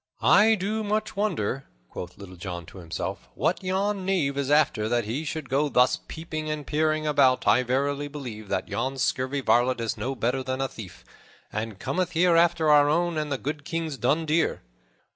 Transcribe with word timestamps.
"I 0.23 0.55
do 0.55 0.83
much 0.83 1.15
wonder," 1.15 1.67
quoth 1.87 2.17
Little 2.17 2.35
John 2.35 2.65
to 2.65 2.79
himself, 2.79 3.29
"what 3.35 3.63
yon 3.63 4.03
knave 4.03 4.35
is 4.35 4.49
after, 4.49 4.89
that 4.89 5.05
he 5.05 5.23
should 5.23 5.47
go 5.47 5.69
thus 5.69 5.99
peeping 6.07 6.49
and 6.49 6.65
peering 6.65 7.05
about 7.05 7.45
I 7.45 7.61
verily 7.61 8.07
believe 8.07 8.47
that 8.49 8.67
yon 8.67 8.97
scurvy 8.97 9.41
varlet 9.41 9.79
is 9.79 9.97
no 9.97 10.15
better 10.15 10.41
than 10.41 10.59
a 10.59 10.67
thief, 10.67 11.05
and 11.53 11.77
cometh 11.77 12.13
here 12.13 12.35
after 12.35 12.71
our 12.71 12.89
own 12.89 13.15
and 13.15 13.31
the 13.31 13.37
good 13.37 13.63
King's 13.63 13.95
dun 13.97 14.25
deer." 14.25 14.63